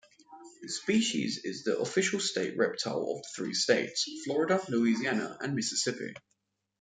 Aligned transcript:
The 0.63 0.67
species 0.69 1.37
is 1.43 1.63
the 1.63 1.77
official 1.77 2.19
state 2.19 2.57
reptile 2.57 3.07
of 3.19 3.25
three 3.35 3.53
states: 3.53 4.09
Florida, 4.25 4.59
Louisiana, 4.67 5.37
and 5.39 5.53
Mississippi. 5.53 6.15